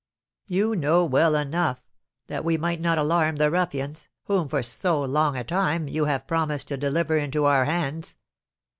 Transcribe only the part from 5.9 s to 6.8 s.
have promised to